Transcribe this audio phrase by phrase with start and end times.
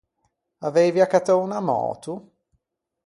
[0.67, 2.11] Aveivi accattou unna möto?